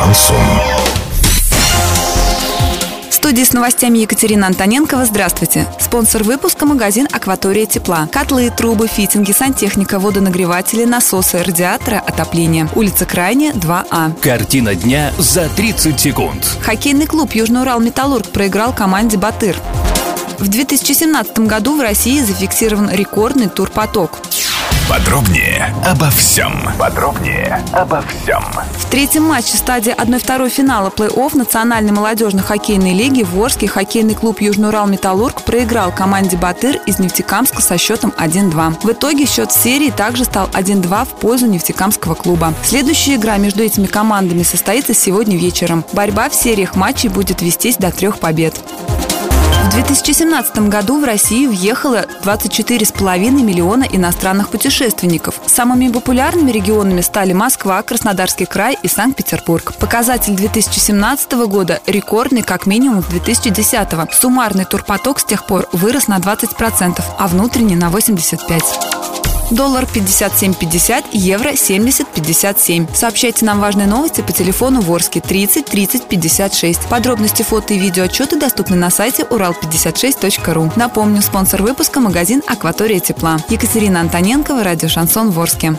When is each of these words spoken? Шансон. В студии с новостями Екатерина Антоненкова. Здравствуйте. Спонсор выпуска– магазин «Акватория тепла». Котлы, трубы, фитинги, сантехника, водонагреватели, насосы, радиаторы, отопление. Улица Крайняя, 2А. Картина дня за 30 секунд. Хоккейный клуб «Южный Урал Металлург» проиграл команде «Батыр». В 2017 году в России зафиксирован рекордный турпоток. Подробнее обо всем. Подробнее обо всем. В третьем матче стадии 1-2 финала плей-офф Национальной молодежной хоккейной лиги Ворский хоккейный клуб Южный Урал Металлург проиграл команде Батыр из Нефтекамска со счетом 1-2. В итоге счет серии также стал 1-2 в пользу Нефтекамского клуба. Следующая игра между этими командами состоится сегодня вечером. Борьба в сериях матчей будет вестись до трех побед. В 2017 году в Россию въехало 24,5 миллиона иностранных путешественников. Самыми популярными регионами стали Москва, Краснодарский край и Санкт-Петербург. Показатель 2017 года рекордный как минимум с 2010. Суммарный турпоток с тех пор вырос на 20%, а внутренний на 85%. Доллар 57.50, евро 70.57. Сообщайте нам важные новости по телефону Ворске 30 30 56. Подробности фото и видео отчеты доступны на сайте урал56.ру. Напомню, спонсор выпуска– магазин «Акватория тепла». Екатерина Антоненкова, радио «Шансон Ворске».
Шансон. 0.00 0.36
В 3.10 3.14
студии 3.14 3.42
с 3.42 3.52
новостями 3.52 3.98
Екатерина 3.98 4.46
Антоненкова. 4.46 5.04
Здравствуйте. 5.04 5.66
Спонсор 5.78 6.22
выпуска– 6.22 6.64
магазин 6.66 7.06
«Акватория 7.12 7.66
тепла». 7.66 8.08
Котлы, 8.10 8.50
трубы, 8.50 8.88
фитинги, 8.88 9.32
сантехника, 9.32 9.98
водонагреватели, 9.98 10.84
насосы, 10.84 11.42
радиаторы, 11.42 11.98
отопление. 11.98 12.66
Улица 12.74 13.04
Крайняя, 13.04 13.52
2А. 13.52 14.18
Картина 14.20 14.74
дня 14.74 15.12
за 15.18 15.50
30 15.50 16.00
секунд. 16.00 16.46
Хоккейный 16.62 17.06
клуб 17.06 17.34
«Южный 17.34 17.60
Урал 17.60 17.80
Металлург» 17.80 18.26
проиграл 18.28 18.72
команде 18.72 19.18
«Батыр». 19.18 19.56
В 20.38 20.48
2017 20.48 21.40
году 21.40 21.76
в 21.76 21.82
России 21.82 22.20
зафиксирован 22.20 22.88
рекордный 22.90 23.50
турпоток. 23.50 24.20
Подробнее 24.90 25.72
обо 25.86 26.10
всем. 26.10 26.52
Подробнее 26.76 27.64
обо 27.72 28.02
всем. 28.02 28.42
В 28.76 28.90
третьем 28.90 29.22
матче 29.22 29.56
стадии 29.56 29.94
1-2 29.94 30.48
финала 30.48 30.90
плей-офф 30.90 31.36
Национальной 31.36 31.92
молодежной 31.92 32.42
хоккейной 32.42 32.92
лиги 32.92 33.22
Ворский 33.22 33.68
хоккейный 33.68 34.16
клуб 34.16 34.40
Южный 34.40 34.70
Урал 34.70 34.88
Металлург 34.88 35.42
проиграл 35.44 35.92
команде 35.92 36.36
Батыр 36.36 36.78
из 36.86 36.98
Нефтекамска 36.98 37.62
со 37.62 37.78
счетом 37.78 38.12
1-2. 38.18 38.80
В 38.82 38.90
итоге 38.90 39.26
счет 39.26 39.52
серии 39.52 39.90
также 39.90 40.24
стал 40.24 40.48
1-2 40.48 41.04
в 41.04 41.20
пользу 41.20 41.46
Нефтекамского 41.46 42.16
клуба. 42.16 42.52
Следующая 42.64 43.14
игра 43.14 43.36
между 43.36 43.62
этими 43.62 43.86
командами 43.86 44.42
состоится 44.42 44.92
сегодня 44.92 45.36
вечером. 45.36 45.84
Борьба 45.92 46.28
в 46.28 46.34
сериях 46.34 46.74
матчей 46.74 47.10
будет 47.10 47.42
вестись 47.42 47.76
до 47.76 47.92
трех 47.92 48.18
побед. 48.18 48.60
В 49.60 49.72
2017 49.72 50.68
году 50.68 51.00
в 51.00 51.04
Россию 51.04 51.50
въехало 51.50 52.06
24,5 52.24 53.30
миллиона 53.42 53.84
иностранных 53.84 54.48
путешественников. 54.48 55.38
Самыми 55.46 55.88
популярными 55.88 56.50
регионами 56.50 57.02
стали 57.02 57.34
Москва, 57.34 57.82
Краснодарский 57.82 58.46
край 58.46 58.78
и 58.82 58.88
Санкт-Петербург. 58.88 59.74
Показатель 59.78 60.34
2017 60.34 61.32
года 61.46 61.80
рекордный 61.86 62.42
как 62.42 62.64
минимум 62.64 63.02
с 63.02 63.06
2010. 63.06 63.88
Суммарный 64.12 64.64
турпоток 64.64 65.20
с 65.20 65.24
тех 65.24 65.46
пор 65.46 65.68
вырос 65.72 66.08
на 66.08 66.18
20%, 66.18 67.02
а 67.18 67.28
внутренний 67.28 67.76
на 67.76 67.90
85%. 67.90 69.19
Доллар 69.50 69.84
57.50, 69.84 71.06
евро 71.12 71.50
70.57. 71.50 72.94
Сообщайте 72.94 73.44
нам 73.44 73.60
важные 73.60 73.88
новости 73.88 74.20
по 74.20 74.32
телефону 74.32 74.80
Ворске 74.80 75.20
30 75.20 75.66
30 75.66 76.08
56. 76.08 76.88
Подробности 76.88 77.42
фото 77.42 77.74
и 77.74 77.78
видео 77.78 78.04
отчеты 78.04 78.38
доступны 78.38 78.76
на 78.76 78.90
сайте 78.90 79.22
урал56.ру. 79.24 80.72
Напомню, 80.76 81.20
спонсор 81.20 81.62
выпуска– 81.62 82.00
магазин 82.00 82.42
«Акватория 82.46 83.00
тепла». 83.00 83.38
Екатерина 83.48 84.00
Антоненкова, 84.00 84.62
радио 84.62 84.88
«Шансон 84.88 85.30
Ворске». 85.30 85.76